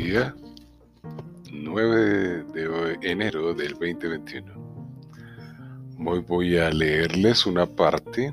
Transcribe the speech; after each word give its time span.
día 0.00 0.34
9 1.52 2.44
de 2.54 2.98
enero 3.02 3.52
del 3.52 3.72
2021. 3.72 4.50
Hoy 6.06 6.20
voy 6.20 6.56
a 6.56 6.70
leerles 6.70 7.44
una 7.44 7.66
parte 7.66 8.32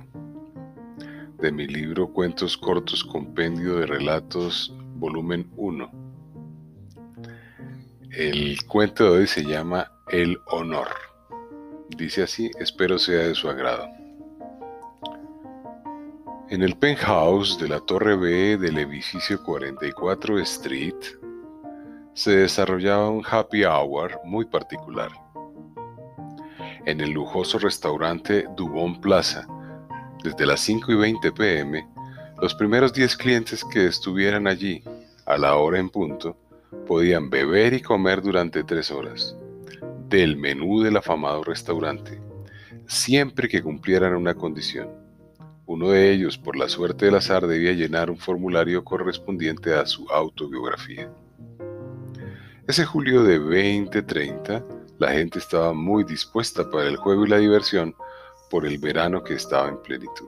de 1.40 1.52
mi 1.52 1.68
libro 1.68 2.08
Cuentos 2.08 2.56
Cortos 2.56 3.04
Compendio 3.04 3.80
de 3.80 3.86
Relatos, 3.86 4.74
volumen 4.96 5.46
1. 5.58 5.92
El 8.12 8.64
cuento 8.66 9.04
de 9.04 9.20
hoy 9.20 9.28
se 9.28 9.44
llama 9.44 9.92
El 10.08 10.38
Honor. 10.46 10.88
Dice 11.98 12.24
así, 12.24 12.50
espero 12.62 12.98
sea 12.98 13.28
de 13.28 13.36
su 13.36 13.50
agrado. 13.50 13.90
En 16.50 16.62
el 16.62 16.78
penthouse 16.78 17.60
de 17.60 17.68
la 17.68 17.82
Torre 17.82 18.16
B 18.16 18.58
del 18.58 18.78
edificio 18.78 19.44
44 19.44 20.40
Street 20.40 21.17
se 22.18 22.36
desarrollaba 22.36 23.12
un 23.12 23.24
happy 23.24 23.64
hour 23.64 24.20
muy 24.24 24.44
particular. 24.46 25.12
En 26.88 27.00
el 27.00 27.12
lujoso 27.12 27.60
restaurante 27.60 28.48
Dubon 28.58 29.00
Plaza, 29.00 29.48
desde 30.24 30.48
las 30.48 30.62
5 30.62 30.94
y 30.94 30.96
20 30.96 31.32
pm, 31.32 31.88
los 32.42 32.56
primeros 32.56 32.92
10 32.92 33.18
clientes 33.18 33.64
que 33.64 33.86
estuvieran 33.86 34.48
allí 34.48 34.84
a 35.28 35.38
la 35.38 35.58
hora 35.58 35.78
en 35.78 35.92
punto 35.92 36.36
podían 36.88 37.30
beber 37.30 37.74
y 37.74 37.82
comer 37.84 38.24
durante 38.24 38.64
tres 38.64 38.90
horas 38.90 39.38
del 40.10 40.38
menú 40.38 40.82
del 40.82 40.98
afamado 40.98 41.44
restaurante, 41.44 42.20
siempre 42.88 43.48
que 43.48 43.62
cumplieran 43.62 44.16
una 44.16 44.34
condición 44.34 44.90
uno 45.68 45.90
de 45.90 46.14
ellos, 46.14 46.38
por 46.38 46.56
la 46.56 46.70
suerte 46.70 47.06
del 47.08 47.16
azar, 47.16 47.46
debía 47.46 47.74
llenar 47.74 48.10
un 48.10 48.18
formulario 48.18 48.86
correspondiente 48.86 49.74
a 49.74 49.86
su 49.86 50.10
autobiografía. 50.10 51.12
Ese 52.68 52.84
julio 52.84 53.24
de 53.24 53.40
2030, 53.40 54.62
la 55.00 55.12
gente 55.14 55.40
estaba 55.40 55.72
muy 55.72 56.04
dispuesta 56.04 56.70
para 56.70 56.90
el 56.90 56.98
juego 56.98 57.26
y 57.26 57.30
la 57.30 57.38
diversión 57.38 57.96
por 58.50 58.66
el 58.66 58.78
verano 58.78 59.24
que 59.24 59.36
estaba 59.36 59.70
en 59.70 59.82
plenitud. 59.82 60.28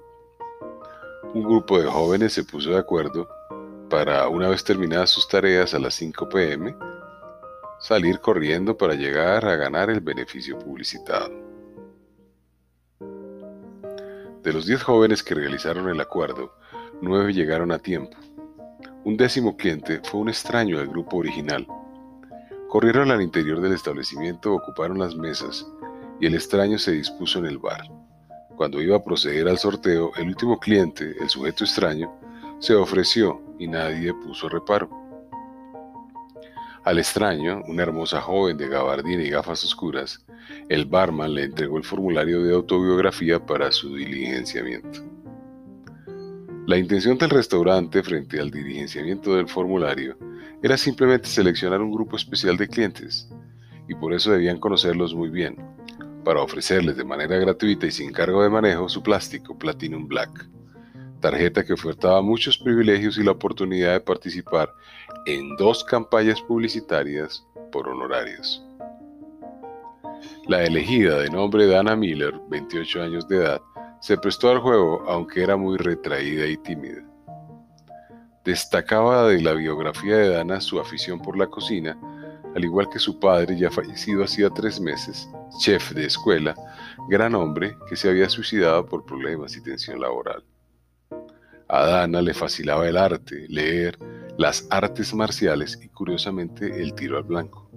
Un 1.33 1.43
grupo 1.43 1.81
de 1.81 1.87
jóvenes 1.87 2.31
se 2.31 2.45
puso 2.45 2.69
de 2.69 2.77
acuerdo 2.77 3.27
para, 3.89 4.29
una 4.29 4.47
vez 4.47 4.63
terminadas 4.63 5.09
sus 5.09 5.27
tareas 5.27 5.73
a 5.73 5.79
las 5.79 5.95
5 5.95 6.29
pm, 6.29 6.73
salir 7.77 8.21
corriendo 8.21 8.77
para 8.77 8.93
llegar 8.93 9.43
a 9.45 9.57
ganar 9.57 9.89
el 9.89 9.99
beneficio 9.99 10.57
publicitado. 10.57 11.29
De 14.43 14.53
los 14.53 14.65
diez 14.65 14.81
jóvenes 14.81 15.23
que 15.23 15.35
realizaron 15.35 15.89
el 15.89 15.99
acuerdo, 15.99 16.53
nueve 17.01 17.33
llegaron 17.33 17.73
a 17.73 17.79
tiempo. 17.79 18.15
Un 19.03 19.17
décimo 19.17 19.57
cliente 19.57 19.99
fue 20.05 20.21
un 20.21 20.29
extraño 20.29 20.77
del 20.77 20.87
grupo 20.87 21.17
original. 21.17 21.67
Corrieron 22.69 23.09
al 23.09 23.23
interior 23.23 23.61
del 23.61 23.73
establecimiento, 23.73 24.53
ocuparon 24.53 24.99
las 24.99 25.15
mesas 25.15 25.65
y 26.19 26.27
el 26.27 26.35
extraño 26.35 26.77
se 26.77 26.91
dispuso 26.91 27.39
en 27.39 27.47
el 27.47 27.57
bar. 27.57 27.81
Cuando 28.55 28.79
iba 28.79 28.95
a 28.95 29.03
proceder 29.03 29.47
al 29.47 29.57
sorteo, 29.57 30.11
el 30.17 30.27
último 30.27 30.59
cliente, 30.59 31.15
el 31.19 31.29
sujeto 31.29 31.63
extraño, 31.63 32.13
se 32.59 32.75
ofreció 32.75 33.41
y 33.57 33.67
nadie 33.67 34.13
puso 34.13 34.49
reparo. 34.49 34.87
Al 36.83 36.99
extraño, 36.99 37.63
una 37.67 37.81
hermosa 37.81 38.21
joven 38.21 38.57
de 38.57 38.67
gabardina 38.67 39.23
y 39.23 39.31
gafas 39.31 39.63
oscuras, 39.63 40.23
el 40.69 40.85
barman 40.85 41.33
le 41.33 41.45
entregó 41.45 41.77
el 41.77 41.83
formulario 41.83 42.43
de 42.43 42.53
autobiografía 42.53 43.43
para 43.43 43.71
su 43.71 43.95
diligenciamiento. 43.95 44.99
La 46.67 46.77
intención 46.77 47.17
del 47.17 47.31
restaurante 47.31 48.03
frente 48.03 48.39
al 48.39 48.51
diligenciamiento 48.51 49.35
del 49.35 49.47
formulario 49.47 50.28
era 50.61 50.77
simplemente 50.77 51.27
seleccionar 51.27 51.81
un 51.81 51.91
grupo 51.91 52.15
especial 52.15 52.57
de 52.57 52.67
clientes, 52.67 53.29
y 53.87 53.95
por 53.95 54.13
eso 54.13 54.31
debían 54.31 54.59
conocerlos 54.59 55.13
muy 55.13 55.29
bien, 55.29 55.57
para 56.23 56.41
ofrecerles 56.41 56.97
de 56.97 57.03
manera 57.03 57.37
gratuita 57.37 57.85
y 57.87 57.91
sin 57.91 58.11
cargo 58.11 58.43
de 58.43 58.49
manejo 58.49 58.87
su 58.89 59.01
plástico 59.01 59.57
Platinum 59.57 60.07
Black 60.07 60.49
tarjeta 61.19 61.63
que 61.63 61.73
ofertaba 61.73 62.21
muchos 62.21 62.57
privilegios 62.57 63.17
y 63.17 63.23
la 63.23 63.31
oportunidad 63.31 63.93
de 63.93 63.99
participar 63.99 64.73
en 65.25 65.55
dos 65.57 65.83
campañas 65.83 66.41
publicitarias 66.41 67.45
por 67.71 67.87
honorarios. 67.87 68.63
La 70.47 70.63
elegida 70.63 71.19
de 71.19 71.29
nombre 71.29 71.67
Dana 71.67 71.95
Miller, 71.95 72.33
28 72.49 73.03
años 73.03 73.27
de 73.27 73.37
edad, 73.37 73.61
se 74.01 74.17
prestó 74.17 74.49
al 74.49 74.59
juego 74.59 75.03
aunque 75.07 75.43
era 75.43 75.55
muy 75.55 75.77
retraída 75.77 76.45
y 76.47 76.57
tímida. 76.57 77.08
Destacaba 78.49 79.27
de 79.27 79.43
la 79.43 79.53
biografía 79.53 80.17
de 80.17 80.29
Dana 80.29 80.59
su 80.59 80.79
afición 80.79 81.21
por 81.21 81.37
la 81.37 81.45
cocina, 81.45 81.95
al 82.55 82.65
igual 82.65 82.89
que 82.89 82.97
su 82.97 83.19
padre 83.19 83.55
ya 83.55 83.69
fallecido 83.69 84.23
hacía 84.23 84.49
tres 84.49 84.79
meses, 84.79 85.29
chef 85.59 85.91
de 85.91 86.07
escuela, 86.07 86.55
gran 87.07 87.35
hombre 87.35 87.77
que 87.87 87.95
se 87.95 88.09
había 88.09 88.27
suicidado 88.27 88.87
por 88.87 89.05
problemas 89.05 89.55
y 89.55 89.61
tensión 89.61 90.01
laboral. 90.01 90.43
A 91.67 91.85
Dana 91.85 92.23
le 92.23 92.33
fascinaba 92.33 92.89
el 92.89 92.97
arte, 92.97 93.45
leer, 93.49 93.99
las 94.39 94.65
artes 94.71 95.13
marciales 95.13 95.79
y 95.83 95.87
curiosamente 95.89 96.81
el 96.81 96.95
tiro 96.95 97.17
al 97.17 97.25
blanco. 97.25 97.69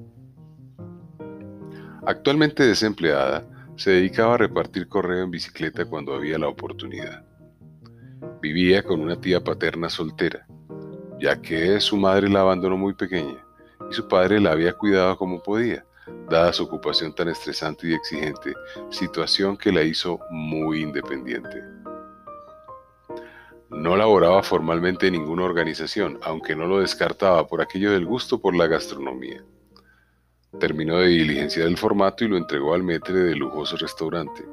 Actualmente 2.07 2.67
desempleada, 2.67 3.47
se 3.77 3.91
dedicaba 3.91 4.37
a 4.37 4.39
repartir 4.39 4.89
correo 4.89 5.23
en 5.23 5.31
bicicleta 5.31 5.85
cuando 5.85 6.15
había 6.15 6.39
la 6.39 6.49
oportunidad. 6.49 7.27
Vivía 8.41 8.83
con 8.83 9.03
una 9.03 9.21
tía 9.21 9.45
paterna 9.45 9.91
soltera, 9.91 10.47
ya 11.23 11.41
que 11.41 11.79
su 11.79 11.97
madre 11.97 12.29
la 12.29 12.41
abandonó 12.41 12.77
muy 12.77 12.95
pequeña 12.95 13.39
y 13.89 13.95
su 13.95 14.09
padre 14.09 14.41
la 14.41 14.51
había 14.51 14.73
cuidado 14.73 15.17
como 15.17 15.41
podía, 15.41 15.85
dada 16.29 16.53
su 16.53 16.65
ocupación 16.65 17.15
tan 17.15 17.29
estresante 17.29 17.87
y 17.87 17.95
exigente, 17.95 18.55
situación 18.91 19.57
que 19.57 19.71
la 19.71 19.83
hizo 19.83 20.19
muy 20.31 20.83
independiente. 20.83 21.63
No 23.71 23.97
laboraba 23.97 24.43
formalmente 24.43 25.07
en 25.07 25.13
ninguna 25.13 25.45
organización, 25.45 26.19
aunque 26.23 26.57
no 26.57 26.67
lo 26.67 26.81
descartaba 26.81 27.47
por 27.47 27.63
aquello 27.63 27.93
del 27.93 28.05
gusto 28.05 28.41
por 28.41 28.57
la 28.57 28.67
gastronomía. 28.67 29.45
Terminó 30.59 30.99
de 30.99 31.07
diligenciar 31.07 31.69
el 31.69 31.79
formato 31.79 32.25
y 32.25 32.29
lo 32.29 32.37
entregó 32.37 32.75
al 32.75 32.83
metre 32.83 33.15
del 33.15 33.39
lujoso 33.39 33.77
restaurante, 33.77 34.45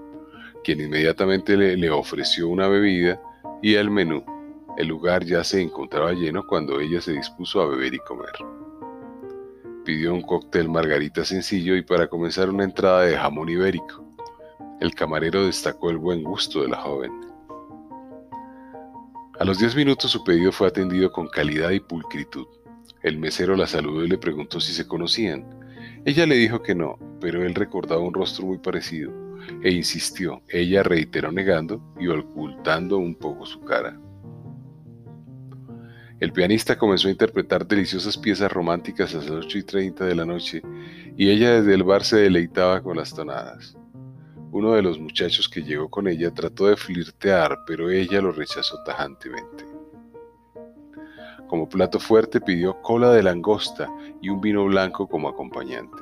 quien 0.63 0.81
inmediatamente 0.81 1.57
le, 1.57 1.75
le 1.75 1.90
ofreció 1.90 2.47
una 2.47 2.68
bebida 2.68 3.19
y 3.63 3.74
el 3.74 3.90
menú. 3.90 4.24
El 4.80 4.88
lugar 4.88 5.26
ya 5.26 5.44
se 5.44 5.62
encontraba 5.62 6.14
lleno 6.14 6.48
cuando 6.48 6.80
ella 6.80 7.02
se 7.02 7.12
dispuso 7.12 7.62
a 7.62 7.68
beber 7.68 7.94
y 7.94 8.00
comer. 8.00 8.32
Pidió 9.84 10.14
un 10.14 10.22
cóctel 10.22 10.70
margarita 10.70 11.26
sencillo 11.26 11.76
y 11.76 11.82
para 11.82 12.08
comenzar 12.08 12.50
una 12.50 12.64
entrada 12.64 13.02
de 13.02 13.18
jamón 13.18 13.50
ibérico. 13.50 14.06
El 14.80 14.96
camarero 14.96 15.46
destacó 15.46 15.90
el 15.90 15.98
buen 15.98 16.24
gusto 16.24 16.62
de 16.62 16.70
la 16.70 16.78
joven. 16.78 17.12
A 19.38 19.44
los 19.44 19.60
10 19.60 19.76
minutos 19.76 20.12
su 20.12 20.24
pedido 20.24 20.54
fue 20.54 20.70
atendido 20.70 21.12
con 21.12 21.28
calidad 21.28 21.72
y 21.72 21.82
pulcritud. 21.82 22.48
El 23.04 23.18
mesero 23.18 23.58
la 23.58 23.68
saludó 23.68 24.06
y 24.06 24.08
le 24.08 24.18
preguntó 24.18 24.62
si 24.62 24.72
se 24.72 24.88
conocían. 24.88 25.46
Ella 26.06 26.26
le 26.26 26.36
dijo 26.36 26.64
que 26.64 26.74
no, 26.74 26.98
pero 27.20 27.46
él 27.46 27.54
recordaba 27.54 28.00
un 28.00 28.14
rostro 28.14 28.46
muy 28.46 28.60
parecido 28.60 29.12
e 29.62 29.74
insistió. 29.74 30.42
Ella 30.48 30.84
reiteró 30.84 31.34
negando 31.34 31.82
y 32.00 32.08
ocultando 32.08 32.98
un 32.98 33.16
poco 33.16 33.46
su 33.46 33.60
cara. 33.60 34.00
El 36.19 36.34
pianista 36.34 36.78
comenzó 36.78 37.07
a 37.07 37.12
interpretar 37.12 37.66
deliciosas 37.66 38.18
piezas 38.18 38.52
románticas 38.52 39.16
a 39.16 39.19
las 39.19 39.30
8 39.30 39.57
y 39.57 39.63
30 39.63 40.06
de 40.06 40.16
la 40.16 40.25
noche 40.25 40.62
y 41.16 41.30
ella 41.30 41.53
desde 41.53 41.74
el 41.74 41.84
bar 41.84 42.03
se 42.03 42.18
deleitaba 42.18 42.81
con 42.84 42.97
las 42.97 43.13
tonadas. 43.13 43.78
Uno 44.52 44.74
de 44.74 44.81
los 44.81 45.00
muchachos 45.00 45.48
que 45.48 45.63
llegó 45.63 45.89
con 45.89 46.10
ella 46.10 46.33
trató 46.33 46.68
de 46.68 46.75
flirtear, 46.75 47.60
pero 47.66 47.89
ella 47.89 48.19
lo 48.19 48.33
rechazó 48.33 48.83
tajantemente. 48.83 49.63
Como 51.48 51.69
plato 51.69 52.00
fuerte 52.01 52.42
pidió 52.42 52.81
cola 52.81 53.12
de 53.12 53.24
langosta 53.24 53.89
y 54.22 54.27
un 54.27 54.42
vino 54.42 54.65
blanco 54.65 55.07
como 55.07 55.30
acompañante. 55.30 55.98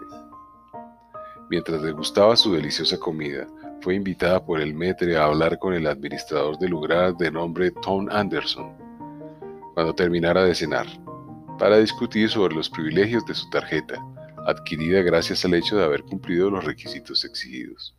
Mientras 1.50 1.84
degustaba 1.84 2.36
su 2.36 2.54
deliciosa 2.54 2.98
comida, 2.98 3.46
fue 3.82 3.94
invitada 3.94 4.44
por 4.44 4.62
el 4.62 4.74
metre 4.74 5.16
a 5.16 5.26
hablar 5.26 5.60
con 5.60 5.76
el 5.76 5.86
administrador 5.86 6.58
del 6.58 6.72
lugar 6.72 7.16
de 7.18 7.32
nombre 7.32 7.72
Tom 7.72 8.08
Anderson, 8.10 8.87
cuando 9.78 9.94
terminara 9.94 10.44
de 10.44 10.56
cenar, 10.56 10.88
para 11.60 11.78
discutir 11.78 12.32
sobre 12.32 12.56
los 12.56 12.68
privilegios 12.68 13.24
de 13.28 13.36
su 13.36 13.48
tarjeta, 13.52 14.04
adquirida 14.48 15.04
gracias 15.04 15.46
al 15.46 15.54
hecho 15.54 15.78
de 15.78 15.84
haber 15.84 16.02
cumplido 16.02 16.50
los 16.50 16.66
requisitos 16.66 17.24
exigidos. 17.24 17.96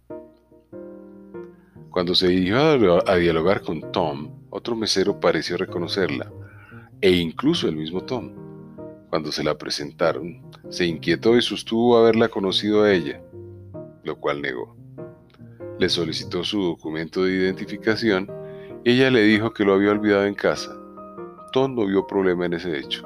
Cuando 1.91 2.17
se 2.17 2.27
dirigió 2.27 3.09
a 3.09 3.15
dialogar 3.15 3.63
con 3.63 3.93
Tom, 3.93 4.29
otro 4.51 4.75
mesero 4.75 5.21
pareció 5.21 5.57
reconocerla, 5.57 6.33
e 7.01 7.13
incluso 7.13 7.69
el 7.69 7.77
mismo 7.77 8.01
Tom. 8.01 8.33
Cuando 9.09 9.31
se 9.31 9.45
la 9.45 9.57
presentaron, 9.57 10.51
se 10.71 10.85
inquietó 10.85 11.37
y 11.37 11.43
sostuvo 11.43 11.97
haberla 11.97 12.29
conocido 12.29 12.83
a 12.83 12.93
ella, 12.93 13.23
lo 14.03 14.19
cual 14.19 14.43
negó. 14.43 14.77
Le 15.79 15.89
solicitó 15.89 16.43
su 16.43 16.61
documento 16.61 17.23
de 17.23 17.35
identificación 17.35 18.29
y 18.83 18.95
ella 18.95 19.13
le 19.13 19.23
dijo 19.23 19.53
que 19.53 19.63
lo 19.63 19.75
había 19.75 19.93
olvidado 19.93 20.27
en 20.27 20.35
casa. 20.35 20.75
Tom 21.51 21.75
no 21.75 21.87
vio 21.87 22.07
problema 22.07 22.47
en 22.47 22.55
ese 22.55 22.79
hecho. 22.79 23.03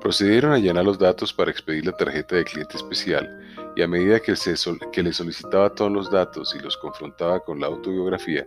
Procedieron 0.00 0.52
a 0.52 0.58
llenar 0.58 0.84
los 0.84 0.98
datos 0.98 1.32
para 1.32 1.50
expedir 1.50 1.86
la 1.86 1.92
tarjeta 1.92 2.36
de 2.36 2.44
cliente 2.44 2.76
especial 2.76 3.28
y 3.74 3.82
a 3.82 3.88
medida 3.88 4.20
que, 4.20 4.34
que 4.92 5.02
le 5.02 5.12
solicitaba 5.12 5.74
todos 5.74 5.90
los 5.90 6.10
datos 6.10 6.54
y 6.54 6.62
los 6.62 6.76
confrontaba 6.76 7.40
con 7.40 7.58
la 7.58 7.68
autobiografía, 7.68 8.46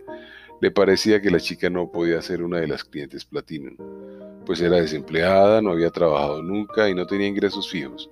le 0.60 0.70
parecía 0.70 1.20
que 1.20 1.30
la 1.30 1.40
chica 1.40 1.68
no 1.68 1.90
podía 1.90 2.22
ser 2.22 2.42
una 2.42 2.58
de 2.58 2.68
las 2.68 2.84
clientes 2.84 3.24
Platinum, 3.24 3.76
pues 4.46 4.60
era 4.60 4.76
desempleada, 4.76 5.60
no 5.60 5.70
había 5.70 5.90
trabajado 5.90 6.42
nunca 6.42 6.88
y 6.88 6.94
no 6.94 7.06
tenía 7.06 7.26
ingresos 7.26 7.68
fijos. 7.68 8.08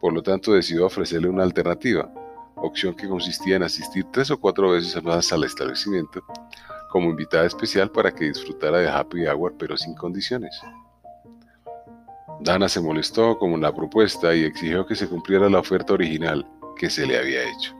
Por 0.00 0.12
lo 0.12 0.22
tanto, 0.22 0.52
decidió 0.52 0.86
ofrecerle 0.86 1.28
una 1.28 1.44
alternativa, 1.44 2.12
opción 2.56 2.94
que 2.94 3.08
consistía 3.08 3.56
en 3.56 3.62
asistir 3.62 4.04
tres 4.12 4.30
o 4.30 4.38
cuatro 4.38 4.70
veces 4.70 5.02
más 5.02 5.32
al 5.32 5.44
establecimiento 5.44 6.22
como 6.92 7.08
invitada 7.08 7.46
especial 7.46 7.90
para 7.90 8.14
que 8.14 8.26
disfrutara 8.26 8.78
de 8.78 8.88
happy 8.88 9.26
hour 9.26 9.54
pero 9.58 9.78
sin 9.78 9.94
condiciones. 9.94 10.54
Dana 12.40 12.68
se 12.68 12.80
molestó 12.80 13.38
con 13.38 13.58
la 13.60 13.74
propuesta 13.74 14.34
y 14.34 14.44
exigió 14.44 14.84
que 14.84 14.94
se 14.94 15.08
cumpliera 15.08 15.48
la 15.48 15.60
oferta 15.60 15.94
original 15.94 16.46
que 16.76 16.90
se 16.90 17.06
le 17.06 17.18
había 17.18 17.48
hecho. 17.50 17.74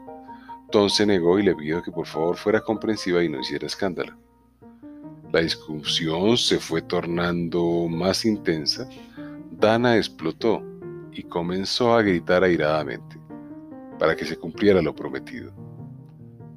Tom 0.71 0.89
se 0.89 1.05
negó 1.05 1.37
y 1.37 1.43
le 1.43 1.55
pidió 1.55 1.83
que 1.83 1.91
por 1.91 2.07
favor 2.07 2.35
fuera 2.37 2.59
comprensiva 2.61 3.23
y 3.23 3.29
no 3.29 3.39
hiciera 3.39 3.67
escándalo. 3.67 4.17
La 5.31 5.41
discusión 5.41 6.35
se 6.37 6.59
fue 6.59 6.81
tornando 6.81 7.87
más 7.87 8.25
intensa. 8.25 8.89
Dana 9.51 9.97
explotó 9.97 10.63
y 11.11 11.21
comenzó 11.23 11.93
a 11.93 12.01
gritar 12.01 12.43
airadamente 12.43 13.19
para 13.99 14.15
que 14.15 14.25
se 14.25 14.37
cumpliera 14.37 14.81
lo 14.81 14.95
prometido. 14.95 15.62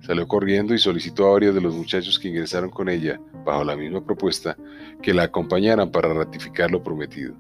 Salió 0.07 0.29
corriendo 0.29 0.73
y 0.73 0.79
solicitó 0.79 1.27
a 1.27 1.33
varios 1.33 1.53
de 1.53 1.61
los 1.61 1.75
muchachos 1.75 2.21
que 2.21 2.29
ingresaron 2.29 2.71
con 2.71 2.89
ella, 2.89 3.21
bajo 3.45 3.65
la 3.65 3.75
misma 3.75 4.05
propuesta, 4.05 4.57
que 5.03 5.13
la 5.13 5.25
acompañaran 5.25 5.91
para 5.91 6.15
ratificar 6.15 6.71
lo 6.71 6.81
prometido. 6.81 7.35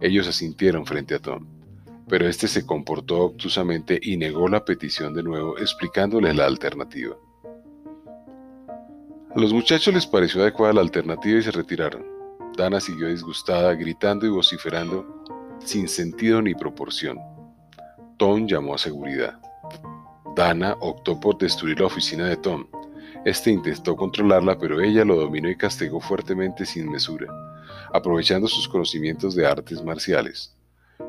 Ellos 0.00 0.26
asintieron 0.26 0.84
frente 0.84 1.14
a 1.14 1.20
Tom, 1.20 1.46
pero 2.08 2.26
este 2.26 2.48
se 2.48 2.66
comportó 2.66 3.20
obtusamente 3.20 4.00
y 4.02 4.16
negó 4.16 4.48
la 4.48 4.64
petición 4.64 5.14
de 5.14 5.22
nuevo, 5.22 5.58
explicándoles 5.58 6.34
la 6.34 6.46
alternativa. 6.46 7.16
A 9.32 9.38
los 9.38 9.52
muchachos 9.52 9.94
les 9.94 10.06
pareció 10.06 10.42
adecuada 10.42 10.72
la 10.72 10.80
alternativa 10.80 11.38
y 11.38 11.42
se 11.42 11.52
retiraron. 11.52 12.04
Dana 12.56 12.80
siguió 12.80 13.06
disgustada, 13.06 13.74
gritando 13.74 14.26
y 14.26 14.30
vociferando 14.30 15.22
sin 15.60 15.86
sentido 15.86 16.42
ni 16.42 16.54
proporción. 16.54 17.18
Tom 18.16 18.48
llamó 18.48 18.74
a 18.74 18.78
seguridad. 18.78 19.38
Dana 20.38 20.76
optó 20.78 21.18
por 21.18 21.36
destruir 21.36 21.80
la 21.80 21.86
oficina 21.86 22.28
de 22.28 22.36
Tom. 22.36 22.64
Este 23.24 23.50
intentó 23.50 23.96
controlarla, 23.96 24.56
pero 24.56 24.80
ella 24.80 25.04
lo 25.04 25.16
dominó 25.16 25.50
y 25.50 25.56
castigó 25.56 25.98
fuertemente 25.98 26.64
sin 26.64 26.88
mesura, 26.88 27.26
aprovechando 27.92 28.46
sus 28.46 28.68
conocimientos 28.68 29.34
de 29.34 29.44
artes 29.44 29.82
marciales. 29.82 30.56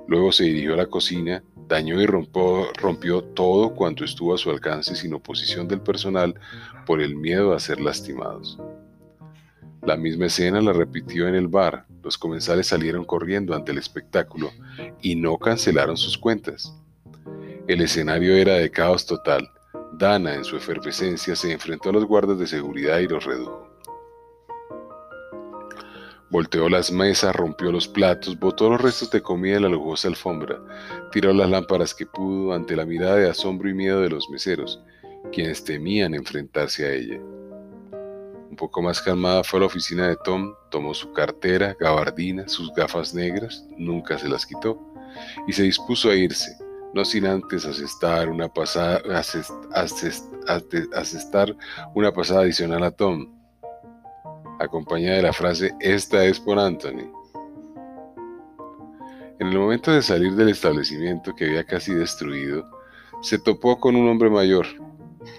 Luego 0.07 0.31
se 0.31 0.45
dirigió 0.45 0.73
a 0.73 0.77
la 0.77 0.87
cocina, 0.87 1.43
dañó 1.67 2.01
y 2.01 2.07
rompió, 2.07 2.73
rompió 2.73 3.23
todo 3.23 3.75
cuanto 3.75 4.03
estuvo 4.03 4.33
a 4.33 4.39
su 4.39 4.49
alcance 4.49 4.95
sin 4.95 5.13
oposición 5.13 5.67
del 5.67 5.81
personal 5.81 6.33
por 6.87 6.99
el 6.99 7.15
miedo 7.15 7.53
a 7.53 7.59
ser 7.59 7.79
lastimados. 7.79 8.57
La 9.83 9.95
misma 9.95 10.25
escena 10.25 10.59
la 10.59 10.73
repitió 10.73 11.27
en 11.27 11.35
el 11.35 11.47
bar. 11.47 11.85
Los 12.01 12.17
comensales 12.17 12.65
salieron 12.65 13.05
corriendo 13.05 13.53
ante 13.53 13.73
el 13.73 13.77
espectáculo 13.77 14.49
y 15.03 15.15
no 15.15 15.37
cancelaron 15.37 15.97
sus 15.97 16.17
cuentas. 16.17 16.73
El 17.69 17.81
escenario 17.81 18.35
era 18.35 18.55
de 18.55 18.71
caos 18.71 19.05
total. 19.05 19.47
Dana, 19.91 20.33
en 20.33 20.43
su 20.43 20.57
efervescencia, 20.57 21.35
se 21.35 21.51
enfrentó 21.51 21.89
a 21.89 21.91
los 21.91 22.05
guardas 22.05 22.39
de 22.39 22.47
seguridad 22.47 22.97
y 22.97 23.07
los 23.07 23.23
redujo. 23.23 23.69
Volteó 26.31 26.67
las 26.67 26.91
mesas, 26.91 27.35
rompió 27.35 27.71
los 27.71 27.87
platos, 27.87 28.39
botó 28.39 28.71
los 28.71 28.81
restos 28.81 29.11
de 29.11 29.21
comida 29.21 29.57
en 29.57 29.61
la 29.61 29.69
lujosa 29.69 30.07
alfombra, 30.07 30.59
tiró 31.11 31.31
las 31.31 31.47
lámparas 31.47 31.93
que 31.93 32.07
pudo 32.07 32.53
ante 32.53 32.75
la 32.75 32.85
mirada 32.85 33.17
de 33.17 33.29
asombro 33.29 33.69
y 33.69 33.75
miedo 33.75 34.01
de 34.01 34.09
los 34.09 34.27
meseros, 34.31 34.81
quienes 35.31 35.63
temían 35.63 36.15
enfrentarse 36.15 36.87
a 36.87 36.93
ella. 36.93 37.19
Un 38.49 38.55
poco 38.57 38.81
más 38.81 38.99
calmada 38.99 39.43
fue 39.43 39.57
a 39.57 39.61
la 39.61 39.67
oficina 39.67 40.07
de 40.07 40.17
Tom, 40.23 40.55
tomó 40.71 40.95
su 40.95 41.13
cartera, 41.13 41.77
gabardina, 41.79 42.47
sus 42.47 42.73
gafas 42.73 43.13
negras, 43.13 43.63
nunca 43.77 44.17
se 44.17 44.27
las 44.27 44.43
quitó, 44.43 44.81
y 45.47 45.53
se 45.53 45.61
dispuso 45.61 46.09
a 46.09 46.15
irse, 46.15 46.57
no 46.93 47.05
sin 47.05 47.25
antes 47.25 47.65
asestar 47.65 48.29
una 48.29 48.47
pasada, 48.47 49.01
asestar 50.93 51.55
una 51.93 52.11
pasada 52.11 52.41
adicional 52.41 52.83
a 52.83 52.91
Tom, 52.91 53.27
acompañada 54.59 55.17
de 55.17 55.23
la 55.23 55.33
frase 55.33 55.71
Esta 55.79 56.25
es 56.25 56.39
por 56.39 56.59
Anthony. 56.59 57.11
En 59.39 59.47
el 59.47 59.57
momento 59.57 59.91
de 59.91 60.01
salir 60.01 60.33
del 60.35 60.49
establecimiento 60.49 61.33
que 61.33 61.45
había 61.45 61.63
casi 61.63 61.93
destruido, 61.93 62.69
se 63.21 63.39
topó 63.39 63.79
con 63.79 63.95
un 63.95 64.09
hombre 64.09 64.29
mayor 64.29 64.65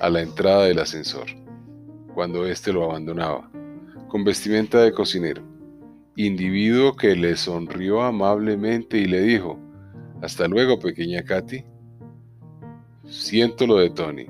a 0.00 0.08
la 0.08 0.22
entrada 0.22 0.64
del 0.64 0.78
ascensor, 0.78 1.26
cuando 2.14 2.46
éste 2.46 2.72
lo 2.72 2.84
abandonaba, 2.84 3.50
con 4.08 4.24
vestimenta 4.24 4.80
de 4.80 4.92
cocinero, 4.92 5.42
individuo 6.16 6.96
que 6.96 7.14
le 7.14 7.36
sonrió 7.36 8.02
amablemente 8.02 8.98
y 8.98 9.04
le 9.04 9.20
dijo, 9.20 9.58
hasta 10.22 10.46
luego, 10.48 10.78
pequeña 10.78 11.22
Katy. 11.22 11.64
Siento 13.08 13.66
lo 13.66 13.76
de 13.76 13.90
Tony. 13.90 14.26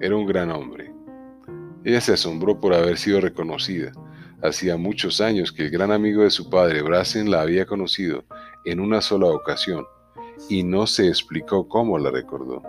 Era 0.00 0.16
un 0.16 0.26
gran 0.26 0.50
hombre. 0.50 0.92
Ella 1.84 2.00
se 2.00 2.12
asombró 2.12 2.60
por 2.60 2.72
haber 2.72 2.96
sido 2.96 3.20
reconocida. 3.20 3.92
Hacía 4.42 4.76
muchos 4.76 5.20
años 5.20 5.52
que 5.52 5.64
el 5.64 5.70
gran 5.70 5.90
amigo 5.90 6.22
de 6.22 6.30
su 6.30 6.48
padre, 6.48 6.82
Brazen, 6.82 7.30
la 7.30 7.42
había 7.42 7.66
conocido 7.66 8.24
en 8.64 8.80
una 8.80 9.00
sola 9.00 9.26
ocasión, 9.26 9.84
y 10.48 10.62
no 10.62 10.86
se 10.86 11.08
explicó 11.08 11.68
cómo 11.68 11.98
la 11.98 12.10
recordó. 12.10 12.62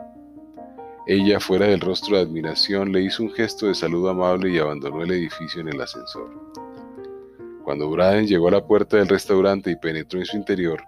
Ella, 1.07 1.39
fuera 1.39 1.67
del 1.67 1.81
rostro 1.81 2.17
de 2.17 2.23
admiración, 2.23 2.91
le 2.91 3.03
hizo 3.03 3.21
un 3.23 3.31
gesto 3.31 3.67
de 3.67 3.75
saludo 3.75 4.09
amable 4.09 4.51
y 4.51 4.57
abandonó 4.57 5.03
el 5.03 5.11
edificio 5.11 5.61
en 5.61 5.69
el 5.69 5.79
ascensor. 5.79 6.29
Cuando 7.63 7.89
Braden 7.89 8.27
llegó 8.27 8.47
a 8.47 8.51
la 8.51 8.65
puerta 8.65 8.97
del 8.97 9.07
restaurante 9.07 9.71
y 9.71 9.75
penetró 9.75 10.19
en 10.19 10.25
su 10.25 10.37
interior, 10.37 10.81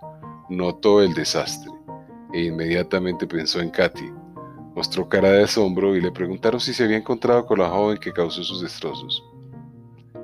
notó 0.49 1.01
el 1.01 1.13
desastre 1.13 1.71
e 2.33 2.43
inmediatamente 2.43 3.27
pensó 3.27 3.59
en 3.59 3.69
Katy. 3.69 4.11
Mostró 4.75 5.09
cara 5.09 5.31
de 5.31 5.43
asombro 5.43 5.95
y 5.95 6.01
le 6.01 6.11
preguntaron 6.11 6.59
si 6.59 6.73
se 6.73 6.83
había 6.83 6.97
encontrado 6.97 7.45
con 7.45 7.59
la 7.59 7.69
joven 7.69 7.97
que 7.97 8.13
causó 8.13 8.43
sus 8.43 8.61
destrozos. 8.61 9.23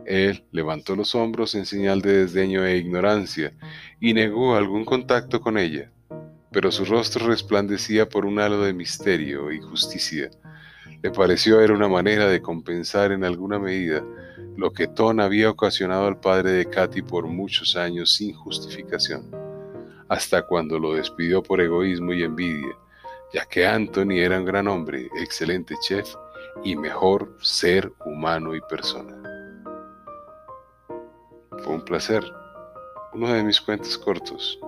Él 0.06 0.46
levantó 0.52 0.96
los 0.96 1.16
hombros 1.16 1.56
en 1.56 1.66
señal 1.66 2.02
de 2.02 2.26
desdeño 2.26 2.64
e 2.66 2.78
ignorancia 2.78 3.54
y 4.00 4.14
negó 4.14 4.56
algún 4.56 4.86
contacto 4.86 5.40
con 5.42 5.58
ella, 5.58 5.92
pero 6.52 6.72
su 6.72 6.86
rostro 6.86 7.28
resplandecía 7.28 8.08
por 8.08 8.26
un 8.26 8.40
halo 8.40 8.62
de 8.62 8.74
misterio 8.74 9.52
y 9.52 9.60
justicia. 9.60 10.30
Le 11.02 11.10
pareció 11.10 11.62
era 11.62 11.74
una 11.74 11.88
manera 11.88 12.28
de 12.28 12.42
compensar 12.42 13.12
en 13.12 13.24
alguna 13.24 13.60
medida 13.60 14.04
lo 14.56 14.72
que 14.72 14.88
Ton 14.88 15.20
había 15.20 15.50
ocasionado 15.50 16.06
al 16.06 16.20
padre 16.20 16.52
de 16.52 16.70
Katy 16.70 17.02
por 17.02 17.28
muchos 17.28 17.76
años 17.76 18.14
sin 18.14 18.34
justificación 18.34 19.43
hasta 20.14 20.44
cuando 20.44 20.78
lo 20.78 20.94
despidió 20.94 21.42
por 21.42 21.60
egoísmo 21.60 22.14
y 22.14 22.24
envidia, 22.24 22.78
ya 23.34 23.46
que 23.46 23.66
Anthony 23.66 24.20
era 24.20 24.38
un 24.38 24.46
gran 24.46 24.68
hombre, 24.68 25.10
excelente 25.20 25.76
chef 25.82 26.14
y 26.64 26.76
mejor 26.76 27.36
ser 27.42 27.92
humano 28.06 28.56
y 28.56 28.62
persona. 28.62 29.18
Fue 31.64 31.74
un 31.74 31.84
placer. 31.84 32.24
Uno 33.14 33.34
de 33.34 33.44
mis 33.44 33.60
cuentos 33.60 33.98
cortos. 33.98 34.60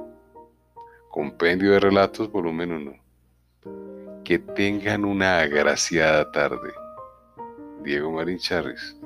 Compendio 1.10 1.74
de 1.74 1.80
Relatos, 1.80 2.32
volumen 2.32 2.72
1. 2.72 4.24
Que 4.24 4.40
tengan 4.40 5.06
una 5.06 5.42
agraciada 5.42 6.32
tarde. 6.32 6.74
Diego 7.84 8.12
Marín 8.12 8.40
Charres, 8.40 8.98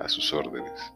a 0.00 0.08
sus 0.08 0.32
órdenes. 0.32 0.94